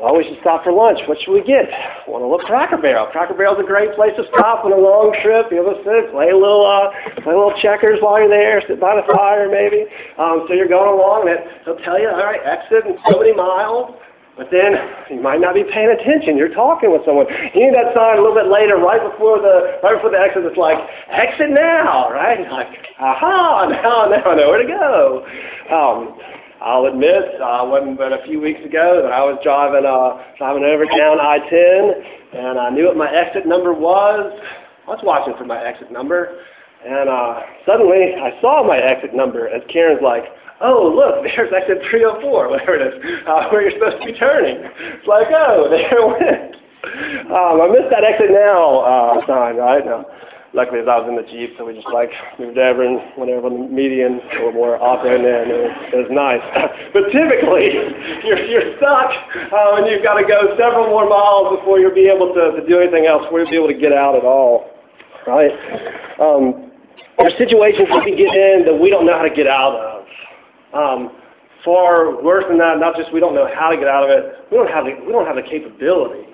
[0.00, 0.98] Well, we should stop for lunch.
[1.06, 1.70] What should we get?
[2.10, 3.06] Want a little Cracker Barrel.
[3.14, 5.54] Cracker Barrel's a great place to stop on a long trip.
[5.54, 6.90] You to sit, play a little, uh,
[7.22, 9.86] play a little checkers while you're there, sit by the fire maybe.
[10.18, 13.32] Um, so you're going along, and they'll tell you, all right, exit in so many
[13.32, 13.94] miles.
[14.36, 14.74] But then
[15.10, 16.36] you might not be paying attention.
[16.36, 17.26] You're talking with someone.
[17.54, 20.42] You need that sign a little bit later, right before the right before the exit.
[20.42, 22.42] It's like exit now, right?
[22.50, 22.66] like
[22.98, 25.22] aha, now now I know where to go.
[25.70, 26.18] Um,
[26.60, 30.64] I'll admit, uh, wasn't but a few weeks ago that I was driving uh, driving
[30.64, 34.32] over down I-10, and I knew what my exit number was.
[34.86, 36.40] I was watching for my exit number,
[36.84, 40.24] and uh, suddenly I saw my exit number as Karen's like,
[40.60, 44.58] oh, look, there's exit 304, whatever it is, uh, where you're supposed to be turning.
[44.60, 46.54] It's like, oh, there it went.
[47.32, 49.84] Um, I missed that exit now uh, sign, right?
[49.84, 50.04] Now,
[50.52, 53.48] luckily, as I was in the Jeep, so we just like moved over and whatever
[53.50, 56.44] on the median little more often, and it was, it was nice.
[56.94, 57.72] but typically,
[58.28, 59.10] you're, you're stuck,
[59.50, 62.62] uh, and you've got to go several more miles before you'll be able to, to
[62.68, 64.70] do anything else, before you'll be able to get out at all,
[65.26, 65.52] right?
[66.20, 66.70] Um,
[67.18, 69.93] there's situations we can get in that we don't know how to get out of.
[70.74, 71.12] Um,
[71.64, 74.46] far worse than that, not just we don't know how to get out of it,
[74.50, 76.26] we don't have the, we don't have the capability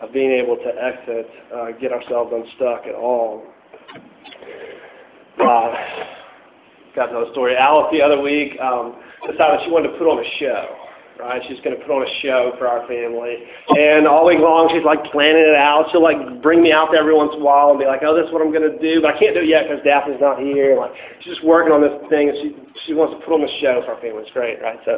[0.00, 3.44] of being able to exit, uh, get ourselves unstuck at all.
[5.38, 5.74] Uh,
[6.94, 7.56] got another story.
[7.56, 8.96] Alice the other week um,
[9.30, 10.89] decided she wanted to put on a show
[11.20, 11.42] right?
[11.48, 13.44] She's going to put on a show for our family.
[13.76, 15.92] And all week long, she's like planning it out.
[15.92, 18.26] She'll like bring me out every once in a while and be like, oh, this
[18.26, 19.04] is what I'm going to do.
[19.04, 20.80] But I can't do it yet because Daphne's not here.
[20.80, 22.48] Like, she's just working on this thing and she,
[22.88, 24.24] she wants to put on the show for our family.
[24.24, 24.80] It's great, right?
[24.88, 24.96] So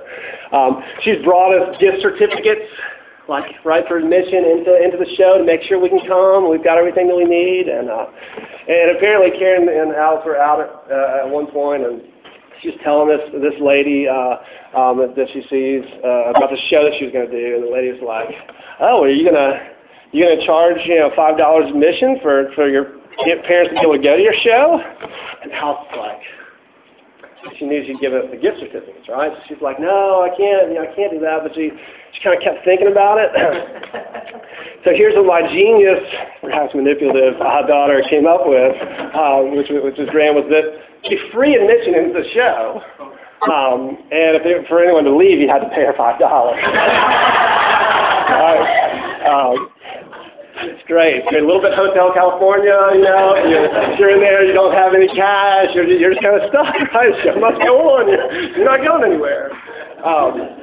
[0.55, 2.71] um, she's brought us gift certificates
[3.29, 6.51] like right for admission into into the show to make sure we can come.
[6.51, 8.07] We've got everything that we need, and uh,
[8.67, 12.03] and apparently Karen and Alice were out at, uh, at one point, and
[12.63, 14.39] she's telling this this lady uh,
[14.79, 17.63] um, that, she sees uh, about the show that she was going to do, and
[17.67, 18.31] the lady's like,
[18.81, 19.59] "Oh, are you gonna
[20.13, 23.03] you gonna charge you know five dollars admission for for your
[23.45, 24.81] parents to be able to go to your show?"
[25.43, 26.23] And Al's like.
[27.59, 29.33] She knew she'd give us the gift certificates, right?
[29.35, 30.71] So she's like, "No, I can't.
[30.71, 31.75] You know, I can't do that." But she,
[32.15, 33.35] she kind of kept thinking about it.
[34.87, 35.99] so here's what my genius,
[36.41, 40.92] perhaps manipulative uh, daughter came up with, uh, which which is grand, was that be
[41.33, 42.83] free admission into the show.
[43.51, 46.63] Um, and if it, for anyone to leave, you had to pay her five dollars.
[49.27, 49.69] um,
[50.63, 51.27] it's great.
[51.27, 53.35] It's a little bit Hotel California, you know.
[53.35, 53.67] You're,
[53.99, 55.75] you're in there, you don't have any cash.
[55.75, 57.11] You're, you're just kind of stuck, right?
[57.27, 58.07] Show must go on.
[58.07, 59.51] You're, you're not going anywhere.
[60.07, 60.63] Um,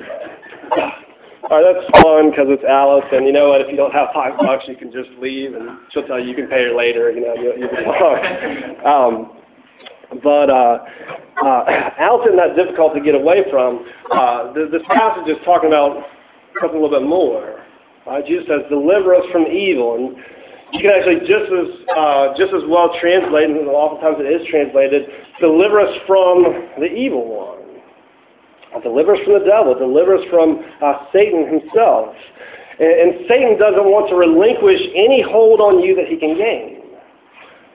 [1.50, 3.62] all right, that's fun because it's Alice, and you know what?
[3.62, 6.36] If you don't have five bucks, you can just leave, and she'll tell you you
[6.36, 7.12] can pay her later.
[7.12, 8.86] You know, you, you'll be fine.
[8.86, 9.39] Um,
[10.24, 10.80] but uh,
[11.46, 13.86] uh, Al's isn't that difficult to get away from.
[14.12, 16.04] Uh, this passage is talking about
[16.60, 17.62] something a little bit more.
[18.10, 20.18] Uh, Jesus says, "Deliver us from evil," and
[20.74, 25.10] you can actually just as uh, just as well translate, and oftentimes it is translated,
[25.40, 26.44] "Deliver us from
[26.80, 27.60] the evil one."
[28.84, 29.74] Deliver us from the devil.
[29.74, 32.14] Deliver us from uh, Satan himself.
[32.80, 36.80] And, and Satan doesn't want to relinquish any hold on you that he can gain.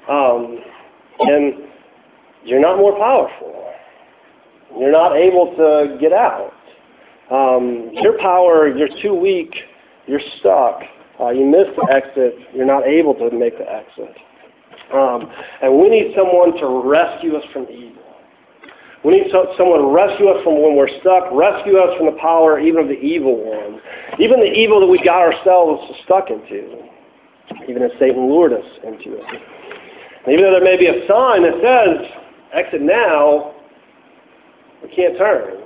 [0.08, 0.58] Um,
[1.18, 1.73] and
[2.44, 3.72] you're not more powerful.
[4.78, 6.52] You're not able to get out.
[7.30, 9.54] Um, your power, you're too weak.
[10.06, 10.80] You're stuck.
[11.20, 12.34] Uh, you miss the exit.
[12.52, 14.16] You're not able to make the exit.
[14.92, 15.30] Um,
[15.62, 18.02] and we need someone to rescue us from evil.
[19.04, 22.18] We need so, someone to rescue us from when we're stuck, rescue us from the
[22.20, 23.80] power even of the evil one,
[24.18, 26.88] even the evil that we got ourselves stuck into,
[27.68, 29.24] even as Satan lured us into it.
[30.24, 32.23] And even though there may be a sign that says
[32.54, 33.54] exit now,
[34.82, 35.62] we can't turn.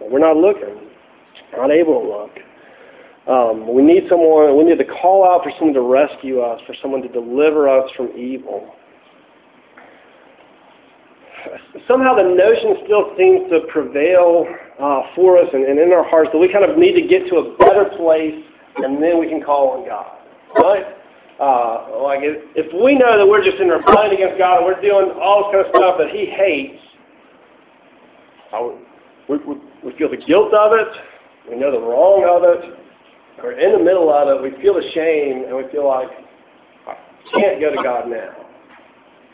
[0.00, 0.90] We're not looking,
[1.56, 2.30] not able to look.
[3.26, 6.74] Um, we need someone, we need to call out for someone to rescue us, for
[6.82, 8.74] someone to deliver us from evil.
[11.88, 14.46] Somehow the notion still seems to prevail
[14.80, 17.28] uh, for us and, and in our hearts that we kind of need to get
[17.28, 18.34] to a better place
[18.76, 20.18] and then we can call on God.
[20.56, 20.84] Right?
[21.40, 24.80] Uh, like if, if we know that we're just in rebellion against God and we're
[24.80, 26.78] doing all this kind of stuff that He hates,
[29.28, 30.86] we, we, we feel the guilt of it,
[31.50, 32.78] we know the wrong of it,
[33.42, 36.08] we're in the middle of it, we feel the shame, and we feel like,
[36.86, 36.94] I
[37.34, 38.30] can't go to God now.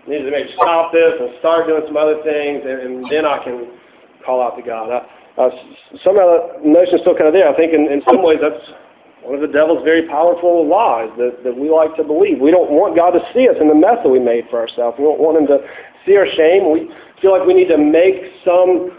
[0.06, 3.26] I need to maybe stop this and start doing some other things, and, and then
[3.26, 3.76] I can
[4.24, 4.88] call out to God.
[4.88, 5.04] I,
[5.36, 5.50] uh,
[6.02, 7.48] somehow the notion is still kind of there.
[7.48, 8.60] I think in, in some ways that's
[9.22, 12.40] one of the devil's very powerful lies that, that we like to believe.
[12.40, 14.96] We don't want God to see us in the mess that we made for ourselves.
[14.98, 15.60] We don't want him to
[16.06, 16.72] see our shame.
[16.72, 16.88] We
[17.20, 18.96] feel like we need to make some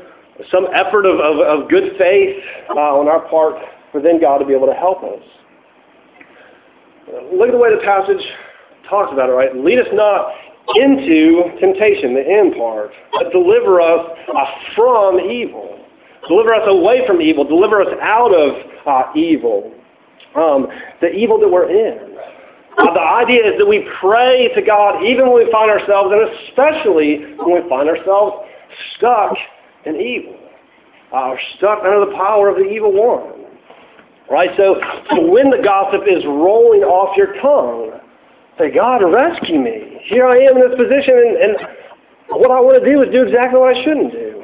[0.50, 4.46] some effort of, of, of good faith uh, on our part for then God to
[4.46, 5.22] be able to help us.
[7.34, 8.24] Look at the way the passage
[8.90, 9.56] talks about it, right?
[9.56, 10.34] Lead us not
[10.76, 15.78] into temptation, the end part, but deliver us uh, from evil.
[16.28, 17.44] Deliver us away from evil.
[17.44, 18.56] Deliver us out of
[18.86, 19.74] uh, evil
[20.36, 20.68] um,
[21.02, 22.18] the evil that we're in.
[22.78, 26.30] Uh, the idea is that we pray to God even when we find ourselves, and
[26.48, 28.48] especially when we find ourselves
[28.96, 29.34] stuck
[29.86, 30.38] in evil,
[31.14, 33.46] uh, stuck under the power of the evil one.
[34.30, 34.52] Right?
[34.56, 38.00] So, so when the gossip is rolling off your tongue,
[38.62, 40.02] Say, God, rescue me.
[40.04, 41.58] Here I am in this position, and, and
[42.30, 44.44] what I want to do is do exactly what I shouldn't do.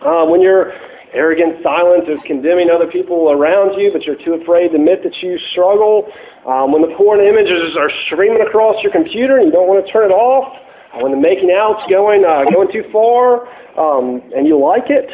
[0.00, 0.72] Uh, when your
[1.14, 5.16] arrogant silence is condemning other people around you, but you're too afraid to admit that
[5.22, 6.10] you struggle.
[6.46, 9.90] Um, when the porn images are streaming across your computer and you don't want to
[9.90, 10.52] turn it off.
[10.92, 13.48] Uh, when the making out's going uh, going too far
[13.78, 15.10] um, and you like it.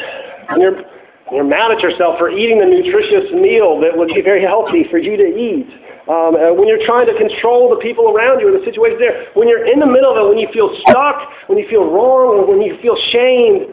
[0.50, 0.82] When you're
[1.30, 4.98] you're mad at yourself for eating a nutritious meal that would be very healthy for
[4.98, 5.70] you to eat.
[6.10, 9.46] Um, when you're trying to control the people around you or the situation there, when
[9.46, 12.60] you're in the middle of it, when you feel stuck, when you feel wrong, when
[12.60, 13.70] you feel shamed,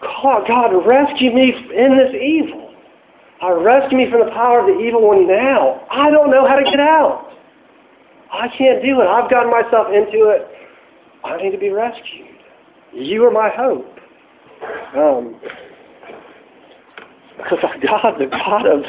[0.00, 2.74] God, rescue me in this evil.
[3.42, 5.86] Uh, rescue me from the power of the evil one now.
[5.90, 7.30] I don't know how to get out.
[8.32, 9.06] I can't do it.
[9.06, 10.46] I've gotten myself into it.
[11.24, 12.26] I need to be rescued.
[12.92, 13.86] You are my hope.
[14.96, 15.40] Um,
[17.36, 18.82] because God, the God of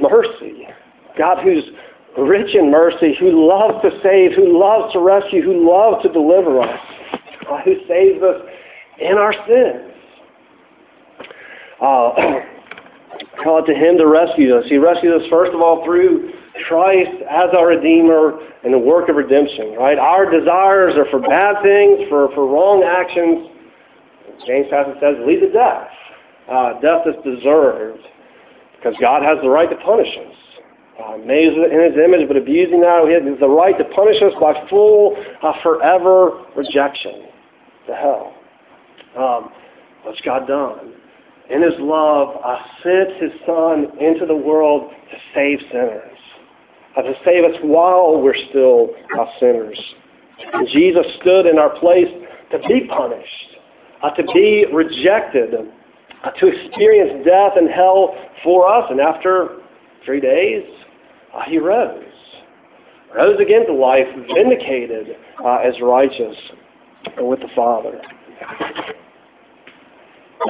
[0.00, 0.66] mercy,
[1.18, 1.64] God who's
[2.18, 6.60] rich in mercy, who loves to save, who loves to rescue, who loves to deliver
[6.60, 6.80] us,
[7.50, 8.42] uh, who saves us
[8.98, 9.87] in our sins.
[11.80, 12.40] Uh,
[13.42, 14.64] call to Him to rescue us.
[14.68, 16.32] He rescued us first of all through
[16.66, 19.74] Christ as our Redeemer and the work of redemption.
[19.78, 19.98] Right?
[19.98, 23.48] Our desires are for bad things, for, for wrong actions.
[24.46, 25.88] James passage says, lead to death.
[26.48, 28.02] Uh, death is deserved
[28.76, 30.48] because God has the right to punish us
[31.04, 34.32] uh, made in his image, but abusing that, he has the right to punish us
[34.40, 37.26] by full, uh, forever rejection
[37.86, 38.34] to hell.
[39.16, 39.50] Um,
[40.02, 40.94] what's God done?
[41.50, 46.18] In his love, uh, sent his Son into the world to save sinners,
[46.96, 49.78] uh, to save us while we're still uh, sinners.
[50.52, 52.08] And Jesus stood in our place
[52.52, 53.56] to be punished,
[54.02, 55.54] uh, to be rejected,
[56.22, 58.84] uh, to experience death and hell for us.
[58.90, 59.60] And after
[60.04, 60.64] three days,
[61.34, 62.04] uh, he rose.
[63.14, 66.36] Rose again to life, vindicated uh, as righteous
[67.18, 68.00] with the Father.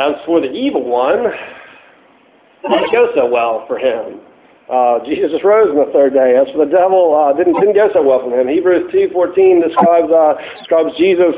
[0.00, 4.20] As for the evil one, it didn't go so well for him.
[4.68, 6.36] Uh, Jesus rose on the third day.
[6.36, 8.48] As for the devil, uh, didn't didn't go so well for him.
[8.48, 11.34] Hebrews two fourteen describes uh, describes Jesus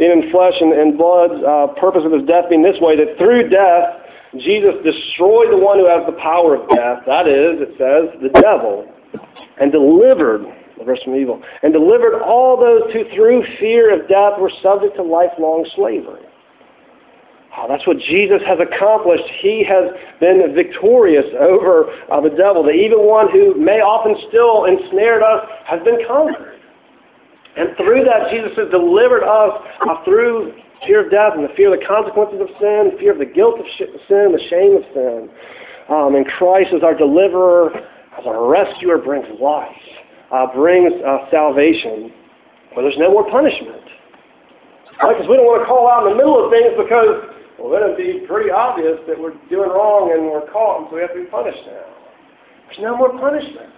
[0.00, 1.30] in flesh and, and blood.
[1.30, 4.02] Uh, purpose of his death being this way: that through death
[4.38, 8.32] Jesus destroyed the one who has the power of death, that is, it says, the
[8.40, 8.88] devil,
[9.60, 10.46] and delivered,
[10.78, 14.96] the verse from evil, and delivered all those who through fear of death were subject
[14.96, 16.24] to lifelong slavery.
[17.56, 19.24] Oh, that's what Jesus has accomplished.
[19.40, 22.62] He has been victorious over uh, the devil.
[22.62, 26.60] The evil one who may often still ensnared us has been conquered.
[27.56, 29.52] And through that, Jesus has delivered us
[29.84, 33.18] uh, through fear of death and the fear of the consequences of sin, fear of
[33.18, 35.28] the guilt of sin, the shame of sin.
[35.92, 37.68] Um, and Christ as our deliverer,
[38.18, 39.76] as our rescuer, brings life,
[40.32, 42.12] uh, brings uh, salvation,
[42.72, 43.84] where there's no more punishment.
[45.02, 45.16] Right?
[45.16, 47.82] Because we don't want to call out in the middle of things because, well, then
[47.82, 51.14] it'd be pretty obvious that we're doing wrong and we're caught, and so we have
[51.14, 51.88] to be punished now.
[52.66, 53.70] There's no more punishment.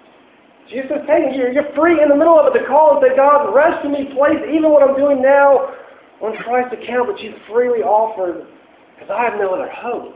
[0.71, 3.53] Jesus says, hey, you're, free in the middle of it to call and say, God,
[3.53, 5.75] rescue me, please, even what I'm doing now
[6.23, 8.47] on Christ's account, but you've freely offered
[8.95, 10.15] because I have no other hope.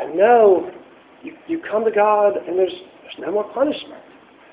[0.00, 0.70] And no,
[1.22, 4.02] you, you come to God and there's, there's no more punishment.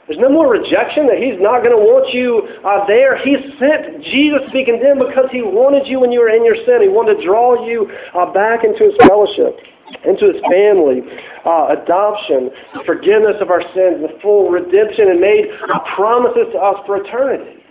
[0.07, 3.17] There's no more rejection that He's not going to want you uh, there.
[3.17, 6.55] He sent Jesus to be condemned because He wanted you when you were in your
[6.61, 6.85] sin.
[6.85, 9.57] He wanted to draw you uh, back into His fellowship,
[10.05, 11.01] into His family,
[11.41, 12.53] uh, adoption,
[12.85, 15.49] forgiveness of our sins, the full redemption, and made
[15.97, 17.65] promises to us for eternity.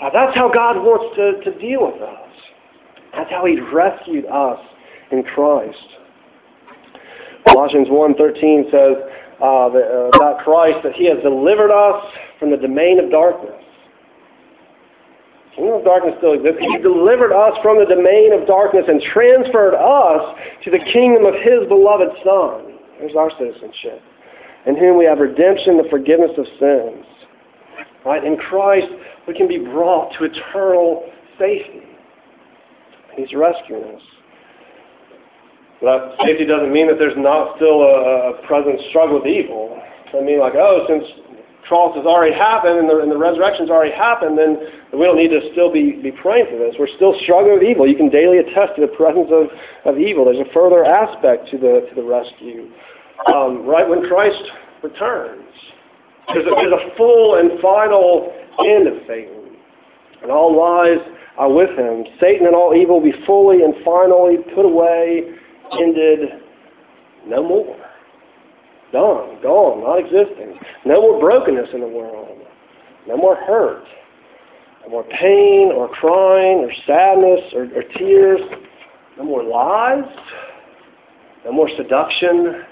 [0.00, 2.32] Uh, that's how God wants to, to deal with us.
[3.12, 4.58] That's how He rescued us
[5.12, 6.00] in Christ.
[7.52, 8.96] Colossians 1.13 says
[9.42, 9.70] uh,
[10.14, 12.04] about Christ that He has delivered us
[12.38, 13.56] from the domain of darkness.
[15.50, 16.60] The kingdom of darkness still exists.
[16.60, 21.34] He delivered us from the domain of darkness and transferred us to the kingdom of
[21.34, 22.78] His beloved Son.
[23.00, 24.02] There's our citizenship.
[24.66, 27.06] In whom we have redemption, the forgiveness of sins.
[28.04, 28.24] Right?
[28.24, 28.88] In Christ,
[29.26, 31.82] we can be brought to eternal safety.
[33.16, 34.02] He's rescuing us.
[35.80, 39.80] But safety doesn't mean that there's not still a, a present struggle with evil.
[40.12, 41.04] I mean, like, oh, since
[41.64, 44.58] cross has already happened and the, and the resurrection's already happened, then
[44.92, 46.74] we don't need to still be, be praying for this.
[46.78, 47.86] We're still struggling with evil.
[47.86, 49.48] You can daily attest to the presence of,
[49.86, 50.24] of evil.
[50.26, 52.68] There's a further aspect to the, to the rescue.
[53.32, 54.42] Um, right when Christ
[54.82, 55.46] returns,
[56.34, 58.32] there's a, there's a full and final
[58.66, 59.56] end of Satan.
[60.22, 60.98] And all lies
[61.38, 62.04] are with him.
[62.20, 65.38] Satan and all evil will be fully and finally put away,
[65.78, 66.30] ended,
[67.26, 67.76] no more.
[68.92, 70.58] Done, gone, not existing.
[70.84, 72.38] No more brokenness in the world.
[73.06, 73.84] No more hurt.
[74.82, 78.40] No more pain or crying or sadness or, or tears.
[79.16, 80.04] No more lies.
[81.44, 82.62] No more seduction.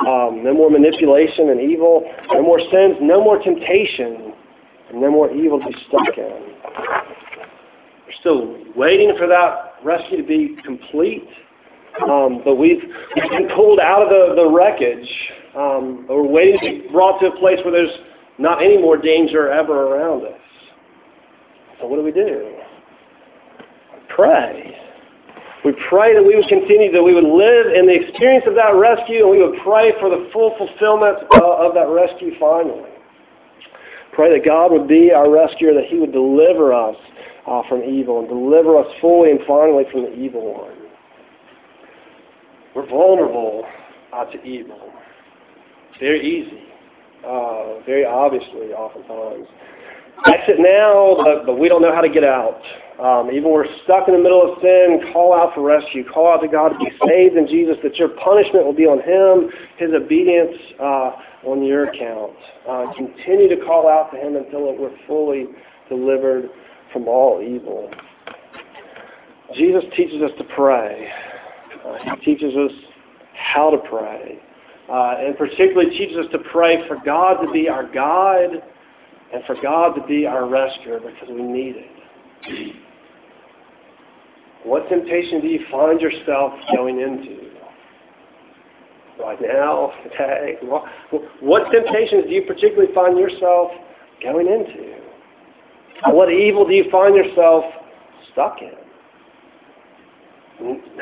[0.00, 2.10] Um, no more manipulation and evil.
[2.32, 2.96] No more sins.
[3.00, 4.32] No more temptation.
[4.90, 6.54] And no more evil to be stuck in.
[8.06, 11.28] We're still waiting for that rescue to be complete.
[12.06, 12.82] Um, but we've,
[13.16, 15.08] we've been pulled out of the, the wreckage.
[15.56, 17.96] Um, we're waiting to be brought to a place where there's
[18.38, 20.40] not any more danger ever around us.
[21.80, 22.56] So what do we do?
[24.14, 24.76] Pray.
[25.64, 28.74] We pray that we would continue, that we would live in the experience of that
[28.76, 32.90] rescue, and we would pray for the full fulfillment of that rescue finally.
[34.12, 36.96] Pray that God would be our rescuer, that He would deliver us
[37.46, 40.77] uh, from evil and deliver us fully and finally from the evil one.
[42.78, 43.64] We're vulnerable
[44.14, 44.78] uh, to evil.
[45.90, 46.62] It's Very easy.
[47.26, 49.48] Uh, very obviously, oftentimes.
[50.26, 52.62] Exit now, but, but, we don't know how to get out.
[53.02, 56.04] Um, even we're stuck in the middle of sin, call out for rescue.
[56.08, 59.02] Call out to God to be saved in Jesus, that your punishment will be on
[59.02, 62.34] Him, His obedience uh, on your account.
[62.68, 65.46] Uh, continue to call out to Him until we're fully
[65.88, 66.48] delivered
[66.92, 67.90] from all evil.
[69.56, 71.10] Jesus teaches us to pray.
[71.88, 72.72] Uh, he teaches us
[73.34, 74.38] how to pray.
[74.90, 78.62] Uh, and particularly teaches us to pray for God to be our guide
[79.32, 82.76] and for God to be our rescuer because we need it.
[84.64, 87.48] What temptation do you find yourself going into?
[89.20, 90.54] Right now, today?
[91.40, 93.70] What temptations do you particularly find yourself
[94.22, 94.96] going into?
[96.06, 97.64] What evil do you find yourself
[98.32, 98.87] stuck in?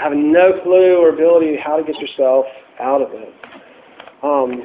[0.01, 2.47] Having no clue or ability how to get yourself
[2.81, 3.33] out of it.
[4.23, 4.63] Um,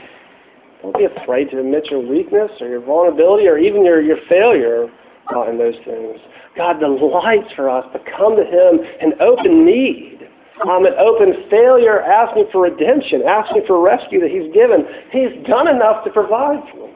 [0.81, 4.87] don't be afraid to admit your weakness or your vulnerability or even your, your failure
[5.33, 6.19] uh, in those things.
[6.57, 10.27] God delights for us to come to Him in open need,
[10.67, 14.85] um, an open failure, asking for redemption, asking for rescue that He's given.
[15.11, 16.95] He's done enough to provide for you.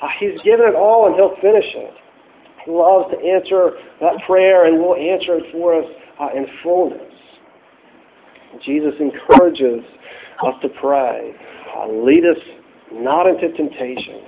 [0.00, 1.94] Uh, he's given it all and He'll finish it.
[2.64, 5.86] He loves to answer that prayer and will answer it for us
[6.34, 7.12] in fullness.
[8.64, 9.84] Jesus encourages
[10.44, 11.34] us to pray.
[11.76, 12.38] Uh, lead us
[12.92, 14.22] not into temptation,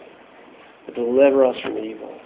[0.87, 2.19] but deliver us from evil.